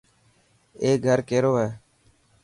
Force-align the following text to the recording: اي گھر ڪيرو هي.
اي 0.81 0.89
گھر 1.05 1.19
ڪيرو 1.29 1.51
هي. 1.61 1.69